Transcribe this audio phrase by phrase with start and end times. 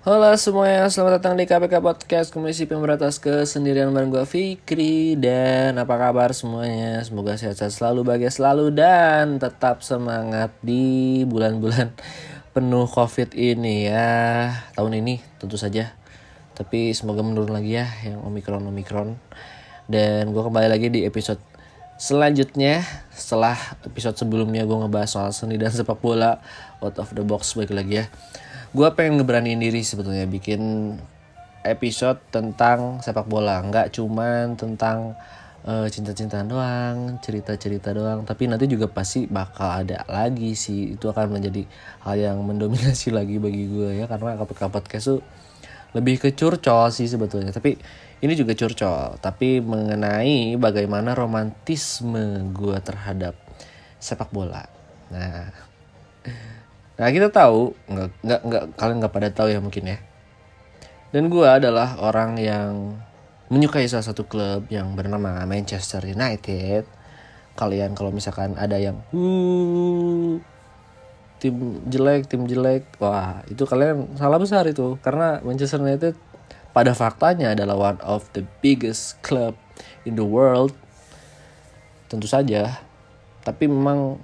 [0.00, 5.12] Halo semuanya, selamat datang di KPK Podcast Komisi Pemberantas Kesendirian bareng gue Fikri.
[5.20, 7.04] Dan apa kabar semuanya?
[7.04, 11.92] Semoga sehat-sehat selalu, bahagia selalu Dan tetap semangat di bulan-bulan
[12.56, 14.48] penuh covid ini ya.
[14.72, 15.92] Tahun ini tentu saja
[16.56, 19.20] Tapi semoga menurun lagi ya yang Omikron-Omikron
[19.84, 21.44] Dan gue kembali lagi di episode
[22.00, 22.80] selanjutnya
[23.12, 26.40] Setelah episode sebelumnya gue ngebahas soal seni dan sepak bola.
[26.80, 28.08] Out of the box balik lagi ya
[28.70, 30.94] gue pengen ngeberaniin diri sebetulnya bikin
[31.66, 33.60] episode tentang sepak bola.
[33.66, 35.18] Nggak cuman tentang
[35.66, 38.22] uh, cinta-cintaan doang cerita-cerita doang.
[38.22, 40.94] Tapi nanti juga pasti bakal ada lagi sih.
[40.94, 41.66] Itu akan menjadi
[42.06, 44.06] hal yang mendominasi lagi bagi gue ya.
[44.06, 44.38] Karena
[44.70, 45.20] podcast tuh
[45.90, 47.50] lebih ke curcol sih sebetulnya.
[47.50, 47.74] Tapi
[48.22, 49.18] ini juga curcol.
[49.18, 53.34] Tapi mengenai bagaimana romantisme gue terhadap
[53.98, 54.62] sepak bola.
[55.10, 55.50] Nah
[57.00, 59.98] Nah kita tahu nggak nggak nggak kalian nggak pada tahu ya mungkin ya.
[61.10, 63.00] Dan gue adalah orang yang
[63.48, 66.84] menyukai salah satu klub yang bernama Manchester United.
[67.56, 69.00] Kalian kalau misalkan ada yang
[71.40, 71.56] tim
[71.88, 76.14] jelek, tim jelek, wah itu kalian salah besar itu karena Manchester United
[76.76, 79.56] pada faktanya adalah one of the biggest club
[80.04, 80.76] in the world.
[82.12, 82.84] Tentu saja,
[83.42, 84.20] tapi memang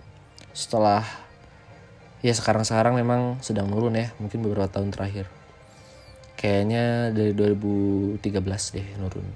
[0.52, 1.25] setelah
[2.26, 5.30] ya sekarang-sekarang memang sedang nurun ya mungkin beberapa tahun terakhir.
[6.34, 9.26] Kayaknya dari 2013 deh nurun.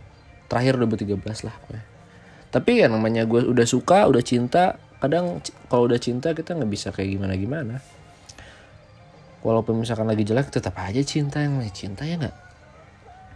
[0.51, 1.85] Terakhir 2013 lah pokoknya.
[2.51, 5.39] tapi ya namanya gue udah suka udah cinta kadang
[5.71, 7.79] kalau udah cinta kita nggak bisa kayak gimana gimana
[9.41, 12.37] walaupun misalkan lagi jelek tetap aja cinta yang cinta ya nggak?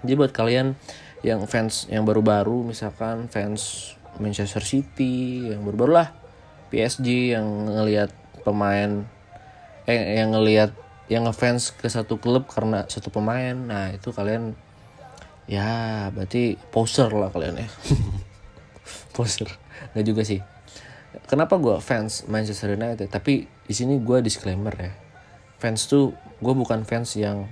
[0.05, 0.77] Jadi buat kalian
[1.25, 6.09] yang fans yang baru-baru misalkan fans Manchester City yang baru-baru lah
[6.69, 8.13] PSG yang ngelihat
[8.45, 9.09] pemain
[9.89, 10.73] eh, yang ngelihat
[11.13, 13.53] yang ngefans ke satu klub karena satu pemain.
[13.53, 14.57] Nah itu kalian
[15.45, 17.69] ya berarti poser lah kalian ya.
[19.17, 19.49] Poser.
[19.93, 20.41] Nggak juga sih.
[21.31, 23.07] Kenapa gue fans Manchester United?
[23.07, 24.93] Tapi di sini gue disclaimer ya.
[25.61, 26.11] Fans tuh
[26.43, 27.47] gue bukan fans yang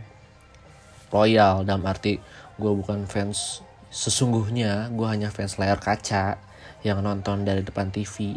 [1.14, 1.62] loyal.
[1.62, 2.18] Dalam arti
[2.58, 4.90] gue bukan fans sesungguhnya.
[4.90, 6.40] Gue hanya fans layar kaca
[6.82, 8.34] yang nonton dari depan TV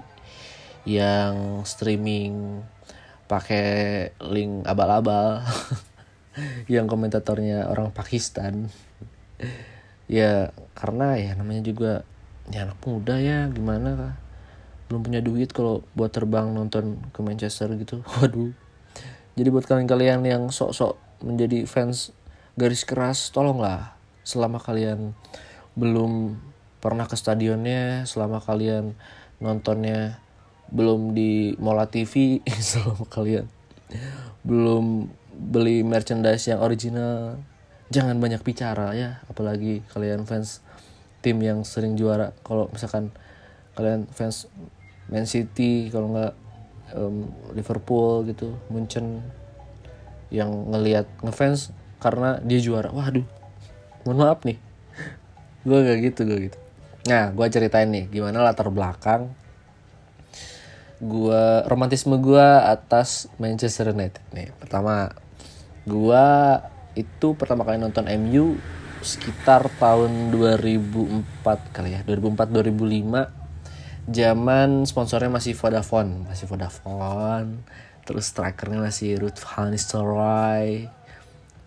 [0.85, 2.61] yang streaming
[3.25, 5.41] pakai link abal-abal
[6.73, 8.69] yang komentatornya orang Pakistan.
[10.05, 11.93] Ya karena ya namanya juga
[12.53, 14.15] ya anak muda ya gimana kah?
[14.85, 18.05] Belum punya duit kalau buat terbang nonton ke Manchester gitu.
[18.21, 18.53] Waduh.
[19.35, 22.13] Jadi buat kalian-kalian yang sok-sok menjadi fans
[22.55, 23.97] garis keras tolonglah.
[24.25, 25.13] Selama kalian
[25.75, 26.39] belum
[26.79, 28.93] pernah ke stadionnya selama kalian
[29.41, 30.21] nontonnya
[30.73, 33.45] belum di Mola TV selama kalian.
[34.41, 37.37] Belum beli merchandise yang original.
[37.93, 40.65] Jangan banyak bicara ya apalagi kalian fans
[41.21, 42.33] tim yang sering juara.
[42.41, 43.13] Kalau misalkan
[43.77, 44.49] kalian fans
[45.05, 46.33] Man City kalau nggak
[46.97, 49.21] um, Liverpool gitu Munchen
[50.33, 51.69] yang ngelihat ngefans
[52.01, 52.89] karena dia juara.
[52.89, 53.25] Waduh
[54.05, 54.57] mohon maaf nih.
[55.67, 56.57] Gue gak gitu gue gitu.
[57.09, 59.33] Nah gue ceritain nih gimana latar belakang
[61.03, 64.51] gua romantisme gua atas Manchester United nih.
[64.55, 65.11] Pertama,
[65.83, 66.25] gua
[66.95, 68.55] itu pertama kali nonton MU
[69.05, 73.29] sekitar tahun 2004 kali ya, 2004 2005.
[74.05, 77.65] Zaman sponsornya masih Vodafone, masih Vodafone.
[78.05, 80.89] Terus strikernya masih Ruth van Nistelrooy.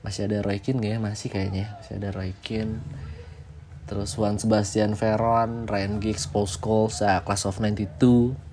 [0.06, 0.96] Masih ada Roy Keane ya?
[1.02, 1.74] Masih kayaknya.
[1.82, 2.78] Masih ada Roy Keane.
[3.90, 8.47] Terus Juan Sebastian Veron, Ryan Giggs, Paul Scholes, uh, Class of 92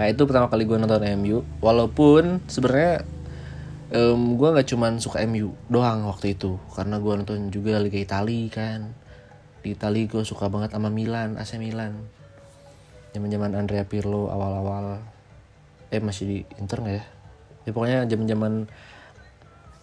[0.00, 1.44] Nah itu pertama kali gue nonton MU.
[1.60, 3.04] Walaupun sebenarnya
[3.92, 8.48] um, gue nggak cuman suka MU doang waktu itu, karena gue nonton juga Liga Italia
[8.48, 8.96] kan.
[9.60, 12.08] Di Italia gue suka banget sama Milan, AC Milan.
[13.12, 15.04] Zaman zaman Andrea Pirlo awal-awal,
[15.92, 17.04] eh masih di Inter nggak ya?
[17.68, 18.52] Ya pokoknya zaman zaman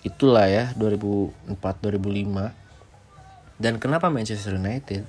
[0.02, 3.62] itulah ya 2004 2005.
[3.62, 5.06] Dan kenapa Manchester United?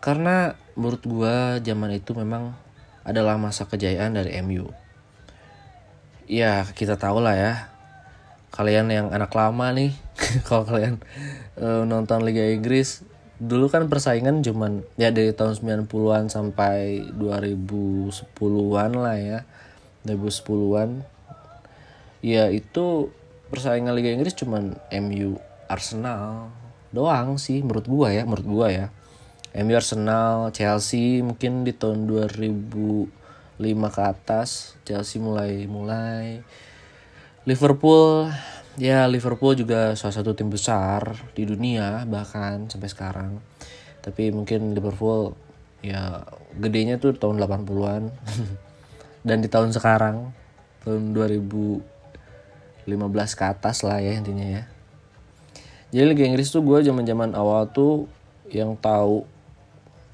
[0.00, 2.56] Karena menurut gue zaman itu memang
[3.04, 4.68] adalah masa kejayaan dari MU.
[6.30, 7.52] Ya kita tahu lah ya,
[8.54, 9.94] kalian yang anak lama nih,
[10.46, 11.02] kalau kalian
[11.58, 13.02] uh, nonton Liga Inggris,
[13.40, 15.56] dulu kan persaingan cuman ya dari tahun
[15.88, 19.40] 90-an sampai 2010-an lah ya.
[20.04, 21.04] 2010-an.
[22.20, 23.12] Ya itu
[23.48, 26.52] persaingan Liga Inggris cuman MU Arsenal
[26.90, 28.86] doang sih menurut gua ya, menurut gua ya.
[29.50, 33.58] MU Arsenal Chelsea mungkin di tahun 2005
[33.90, 34.78] ke atas.
[34.86, 36.38] Chelsea mulai mulai.
[37.42, 38.30] Liverpool
[38.78, 43.42] ya Liverpool juga salah satu tim besar di dunia bahkan sampai sekarang.
[43.98, 45.34] Tapi mungkin Liverpool
[45.82, 46.22] ya
[46.54, 48.02] gedenya tuh tahun 80-an
[49.26, 50.30] dan di tahun sekarang
[50.86, 52.86] tahun 2015
[53.34, 54.62] ke atas lah ya intinya ya.
[55.90, 58.06] Jadi Liga Inggris tuh gue zaman zaman awal tuh
[58.46, 59.26] yang tahu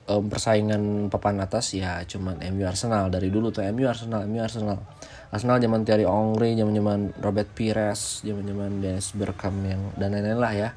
[0.07, 3.11] um, persaingan papan atas ya cuman MU Arsenal.
[3.11, 4.83] Dari dulu tuh MU Arsenal MU Arsenal.
[5.31, 10.39] Arsenal zaman Thierry Henry zaman zaman Robert Pires zaman zaman Dennis Bergkamp yang dan lain-lain
[10.39, 10.69] lah ya.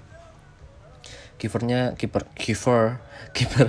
[1.39, 2.99] Kipernya kiper kiper
[3.31, 3.67] kiper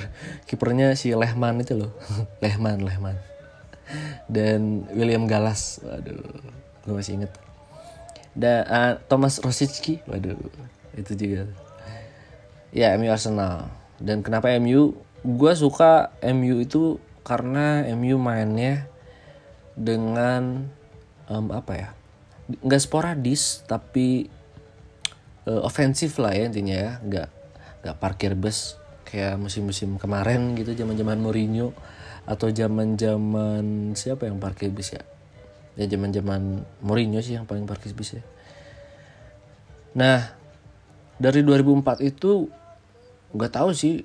[0.48, 1.92] kipernya si Lehman itu loh.
[2.42, 3.20] Lehman Lehman
[4.30, 6.22] dan William Gallas waduh
[6.86, 7.32] gue masih inget
[8.38, 10.38] dan uh, Thomas Rosicki waduh
[10.94, 11.50] itu juga.
[12.70, 13.70] Ya MU Arsenal.
[13.98, 18.88] Dan kenapa MU gue suka MU itu karena MU mainnya
[19.76, 20.68] dengan
[21.28, 21.88] um, apa ya
[22.50, 24.26] nggak sporadis tapi
[25.46, 26.92] uh, ofensif lah ya intinya ya.
[27.04, 27.28] Nggak
[27.80, 28.76] nggak parkir bus
[29.06, 31.74] kayak musim-musim kemarin gitu zaman-zaman Mourinho
[32.28, 35.02] atau zaman-zaman siapa yang parkir bus ya?
[35.78, 38.24] Ya zaman-zaman Mourinho sih yang paling parkir bus ya.
[39.96, 40.32] Nah
[41.20, 42.48] dari 2004 itu
[43.36, 44.02] nggak tahu sih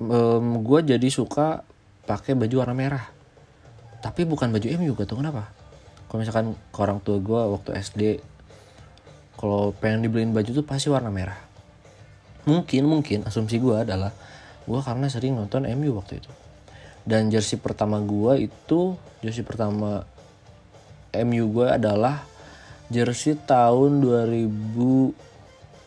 [0.00, 1.62] um, gue jadi suka
[2.08, 3.04] pakai baju warna merah.
[4.00, 5.52] Tapi bukan baju MU gak tau kenapa?
[6.08, 8.02] Kalau misalkan ke orang tua gue waktu SD
[9.36, 11.36] kalau pengen dibeliin baju tuh pasti warna merah.
[12.48, 14.12] Mungkin mungkin asumsi gue adalah
[14.64, 16.32] gue karena sering nonton MU waktu itu.
[17.04, 20.04] Dan jersey pertama gue itu jersey pertama
[21.12, 22.24] MU gue adalah
[22.90, 25.14] jersey tahun 2006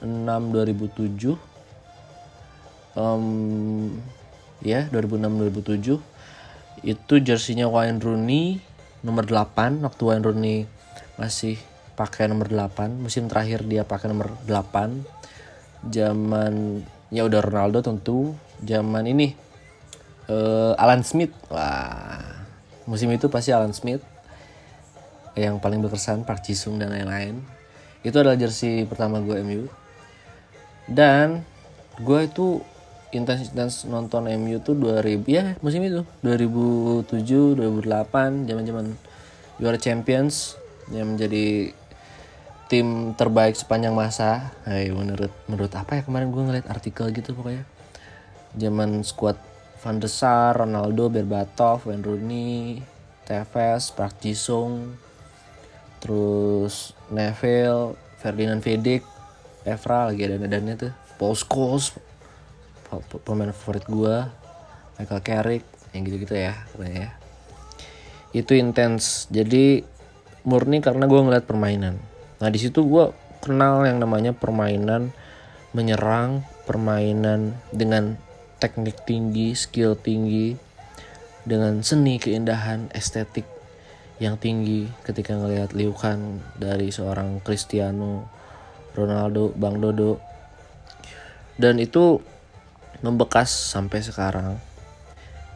[0.08, 1.53] 2007
[2.98, 3.90] um,
[4.64, 6.00] ya 2006 2007
[6.84, 8.60] itu jersinya Wayne Rooney
[9.04, 10.58] nomor 8 waktu Wayne Rooney
[11.20, 11.60] masih
[11.94, 15.24] pakai nomor 8 musim terakhir dia pakai nomor 8
[15.92, 18.34] zaman ya udah Ronaldo tentu.
[18.66, 19.38] Zaman ini
[20.28, 21.32] uh, Alan Smith.
[21.54, 22.42] Wah
[22.90, 24.04] musim itu pasti Alan Smith
[25.38, 27.40] yang paling berkesan Park Jisung dan lain-lain.
[28.04, 29.70] Itu adalah jersey pertama gue MU
[30.90, 31.48] dan
[32.02, 32.60] gue itu
[33.14, 38.86] intens nonton MU tuh 2000 ya musim itu 2007 2008 zaman-zaman
[39.62, 40.58] juara Champions
[40.92, 41.72] yang menjadi
[42.68, 44.50] tim terbaik sepanjang masa.
[44.66, 47.64] Hai menurut menurut apa ya kemarin gue ngeliat artikel gitu pokoknya.
[48.58, 49.38] Zaman squad
[49.84, 52.80] Van der Sar, Ronaldo, Berbatov, Wayne Rooney,
[53.28, 54.96] Tevez, Park Ji-sung,
[56.00, 59.04] terus Neville, Ferdinand Vidic,
[59.68, 62.00] Evra lagi ada dannya tuh, Paul Scholes,
[63.24, 64.16] pemain favorit gue
[65.00, 67.12] Michael Carrick yang gitu-gitu ya pokoknya ya.
[68.34, 69.86] Itu intens jadi
[70.44, 71.98] murni karena gue ngeliat permainan.
[72.42, 75.16] Nah di situ gue kenal yang namanya permainan
[75.74, 78.16] menyerang permainan dengan
[78.62, 80.56] teknik tinggi skill tinggi
[81.44, 83.46] dengan seni keindahan estetik
[84.22, 84.88] yang tinggi.
[85.04, 88.30] Ketika ngelihat liukan dari seorang Cristiano
[88.94, 90.22] Ronaldo Bang Dodo.
[91.54, 92.22] Dan itu
[93.04, 94.58] membekas sampai sekarang.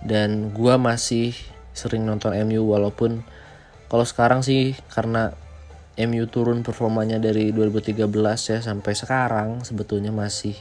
[0.03, 1.33] Dan gue masih
[1.71, 3.23] sering nonton MU walaupun
[3.87, 5.31] kalau sekarang sih karena
[5.97, 8.05] MU turun performanya dari 2013
[8.53, 10.53] ya sampai sekarang sebetulnya masih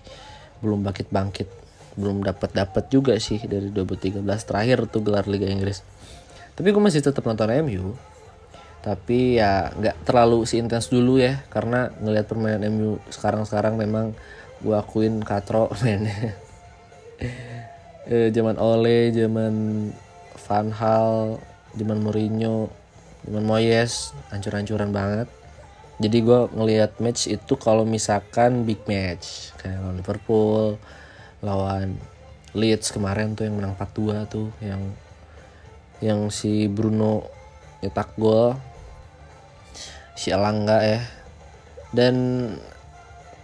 [0.65, 1.51] belum bangkit-bangkit.
[1.99, 5.85] Belum dapat dapat juga sih dari 2013 terakhir tuh gelar Liga Inggris.
[6.57, 7.93] Tapi gue masih tetap nonton MU
[8.87, 14.15] tapi ya nggak terlalu si intens dulu ya karena ngelihat permainan MU sekarang-sekarang memang
[14.63, 16.39] gue akuin katro mainnya
[17.21, 19.55] eh, zaman Ole, zaman
[20.47, 21.41] Van Hal,
[21.75, 22.71] zaman Mourinho,
[23.27, 25.29] zaman Moyes, hancur-hancuran banget.
[25.97, 30.77] Jadi gue ngelihat match itu kalau misalkan big match kayak lawan Liverpool,
[31.41, 31.97] lawan
[32.57, 34.81] Leeds kemarin tuh yang menang 4-2 tuh yang
[36.01, 37.25] yang si Bruno
[37.85, 38.57] nyetak gol
[40.17, 41.01] si Elangga ya
[41.93, 42.17] dan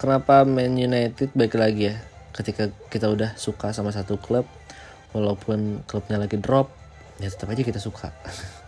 [0.01, 1.97] kenapa Man United baik lagi ya
[2.33, 4.49] ketika kita udah suka sama satu klub
[5.13, 6.73] walaupun klubnya lagi drop
[7.21, 8.11] ya tetap aja kita suka.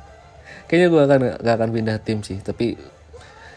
[0.68, 2.76] Kayaknya gue akan gak akan pindah tim sih tapi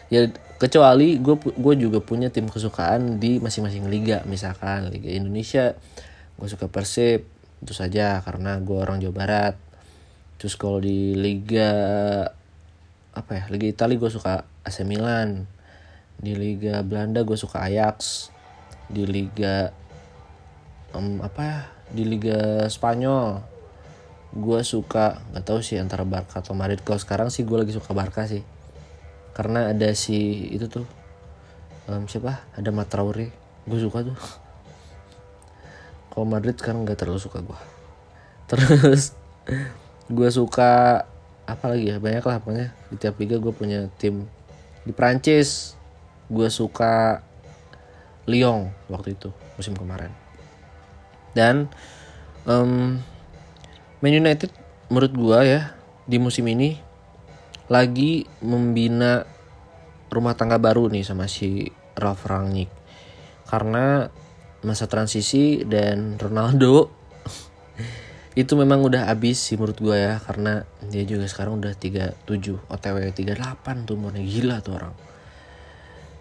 [0.08, 5.76] ya kecuali gue gue juga punya tim kesukaan di masing-masing liga misalkan liga Indonesia
[6.38, 9.54] gue suka Persib itu saja karena gue orang Jawa Barat.
[10.38, 11.70] Terus kalau di liga
[13.10, 15.50] apa ya liga Italia gue suka AC Milan.
[16.18, 18.30] Di liga Belanda gue suka Ajax.
[18.86, 19.74] Di liga
[20.96, 21.58] um, apa ya
[21.92, 23.40] di Liga Spanyol
[24.28, 26.80] gue suka nggak tahu sih antara Barca atau Madrid.
[26.84, 28.44] Kalau sekarang sih gue lagi suka Barca sih.
[29.32, 30.84] Karena ada si itu tuh
[31.88, 32.44] um, siapa?
[32.52, 33.32] Ada Matraore
[33.64, 34.16] gue suka tuh.
[36.12, 37.58] Kalau Madrid sekarang nggak terlalu suka gue
[38.48, 39.12] terus
[40.16, 41.04] gue suka
[41.48, 41.96] apa lagi ya?
[41.96, 42.68] Banyak lah pokoknya.
[42.92, 44.28] Di tiap liga gue punya tim.
[44.84, 45.76] Di Prancis
[46.28, 47.24] gue suka
[48.28, 50.27] Lyon waktu itu musim kemarin
[51.38, 51.70] dan
[52.50, 52.98] um,
[54.02, 54.50] Man United
[54.90, 55.78] menurut gue ya
[56.10, 56.74] di musim ini
[57.70, 59.22] lagi membina
[60.08, 62.72] rumah tangga baru nih sama si Ralf Rangnick.
[63.44, 64.08] Karena
[64.64, 66.90] masa transisi dan Ronaldo
[68.40, 72.24] itu memang udah abis sih menurut gue ya karena dia juga sekarang udah 37
[72.72, 74.94] OTW 38 tuh umurnya gila tuh orang.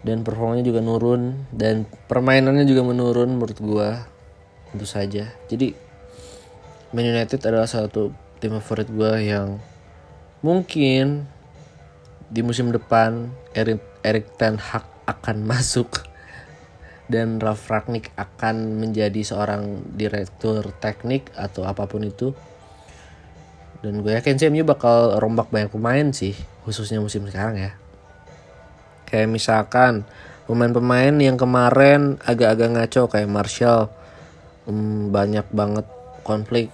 [0.04, 3.90] Dan performanya juga nurun dan permainannya juga menurun menurut gue
[4.72, 5.32] tentu saja.
[5.48, 5.74] Jadi
[6.96, 9.60] Man United adalah satu tim favorit gue yang
[10.40, 11.28] mungkin
[12.28, 16.08] di musim depan Erik, Erik Ten Hag akan masuk
[17.08, 22.36] dan Ralf Ragnick akan menjadi seorang direktur teknik atau apa pun itu.
[23.80, 26.36] Dan gue yakin sih bakal rombak banyak pemain sih
[26.68, 27.72] khususnya musim sekarang ya.
[29.08, 30.04] Kayak misalkan
[30.48, 33.88] pemain-pemain yang kemarin agak-agak ngaco kayak Martial
[34.68, 35.88] um, banyak banget
[36.22, 36.70] konflik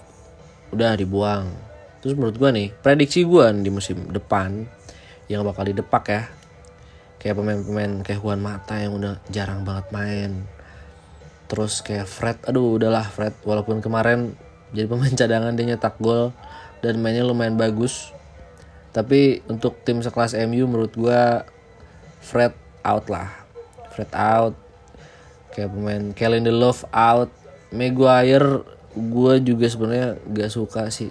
[0.74, 1.48] udah dibuang.
[2.02, 4.66] Terus menurut gue nih prediksi gue di musim depan
[5.30, 6.22] yang bakal didepak ya
[7.16, 10.44] kayak pemain-pemain kayak Juan Mata yang udah jarang banget main.
[11.48, 14.36] Terus kayak Fred aduh udahlah Fred walaupun kemarin
[14.76, 16.36] jadi pemain cadangan dia nyetak gol
[16.84, 18.12] dan mainnya lumayan bagus.
[18.92, 21.22] Tapi untuk tim sekelas MU menurut gue
[22.20, 22.52] Fred
[22.84, 23.32] out lah.
[23.96, 24.52] Fred out
[25.56, 27.30] kayak pemain Kellen Love out
[27.74, 28.62] Maguire
[28.94, 31.10] gue juga sebenarnya gak suka sih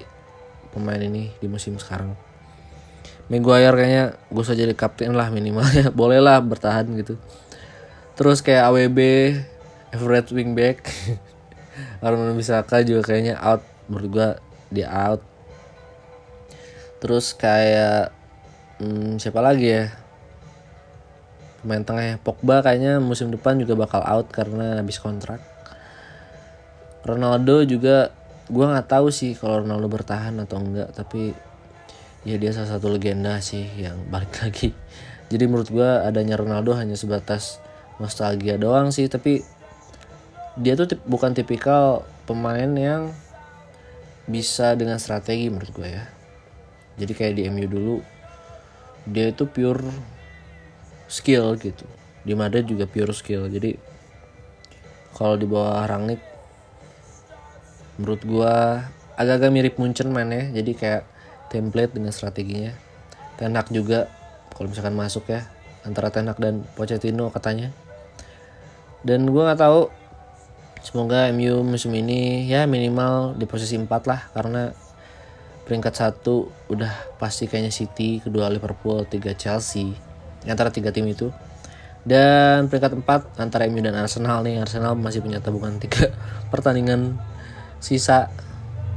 [0.71, 2.15] pemain ini di musim sekarang.
[3.27, 5.91] Maguire kayaknya gue usah jadi kapten lah minimal ya.
[5.99, 7.19] Boleh lah bertahan gitu.
[8.15, 8.99] Terus kayak AWB
[9.91, 10.87] Everett wingback.
[12.03, 13.61] Arman Bisaka juga kayaknya out.
[13.91, 14.29] Menurut gue
[14.79, 15.21] dia out.
[17.03, 18.15] Terus kayak
[18.79, 19.85] hmm, siapa lagi ya?
[21.59, 22.15] Pemain tengah ya.
[22.23, 25.52] Pogba kayaknya musim depan juga bakal out karena habis kontrak
[27.03, 28.15] Ronaldo juga
[28.47, 31.35] gue nggak tahu sih kalau Ronaldo bertahan atau enggak tapi
[32.23, 34.71] ya dia salah satu legenda sih yang balik lagi.
[35.27, 37.59] Jadi menurut gue adanya Ronaldo hanya sebatas
[37.99, 39.43] nostalgia doang sih tapi
[40.53, 43.09] dia tuh bukan tipikal pemain yang
[44.23, 46.05] bisa dengan strategi menurut gue ya.
[46.95, 47.95] Jadi kayak di MU dulu
[49.03, 49.83] dia itu pure
[51.11, 51.83] skill gitu.
[52.23, 53.51] Di Madrid juga pure skill.
[53.51, 53.75] Jadi
[55.11, 56.32] kalau di bawah Rangnick
[57.97, 58.55] menurut gue
[59.13, 61.03] agak-agak mirip Munchen mainnya jadi kayak
[61.53, 62.73] template dengan strateginya.
[63.37, 64.09] Tenak juga
[64.57, 65.45] kalau misalkan masuk ya.
[65.85, 67.69] Antara Tenak dan Pochettino katanya.
[69.05, 69.91] Dan gue nggak tahu
[70.83, 74.21] semoga MU musim ini ya minimal di posisi 4 lah.
[74.33, 74.73] Karena
[75.63, 79.93] peringkat satu udah pasti kayaknya City kedua Liverpool tiga Chelsea.
[80.49, 81.29] Antara tiga tim itu.
[82.03, 84.63] Dan peringkat 4 antara MU dan Arsenal nih.
[84.63, 86.09] Arsenal masih punya tabungan tiga
[86.51, 87.19] pertandingan
[87.83, 88.31] sisa.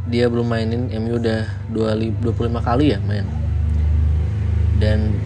[0.07, 2.23] Dia belum mainin MU udah 25
[2.62, 3.26] kali ya main.
[4.78, 5.19] Dan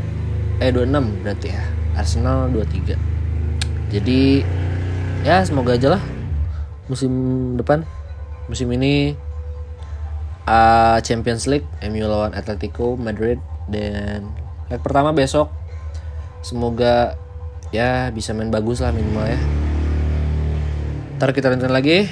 [0.64, 1.64] eh 26 berarti ya.
[2.00, 3.20] Arsenal 23
[3.90, 4.46] jadi
[5.26, 6.02] ya semoga aja lah
[6.86, 7.12] musim
[7.58, 7.82] depan
[8.46, 9.18] musim ini
[10.46, 14.30] uh, Champions League MU lawan Atletico Madrid dan
[14.70, 15.50] leg pertama besok.
[16.40, 17.18] Semoga
[17.74, 19.38] ya bisa main bagus lah minimal ya.
[21.18, 22.10] Ntar kita lanjut lagi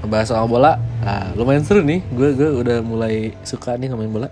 [0.00, 0.76] ngebahas soal bola.
[1.04, 2.00] Nah, lumayan seru nih.
[2.12, 4.28] Gue gue udah mulai suka nih ngomongin bola.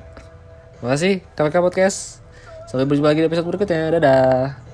[0.84, 1.98] Makasih KPK Podcast.
[2.68, 3.96] Sampai berjumpa lagi di episode berikutnya.
[3.96, 4.67] Dadah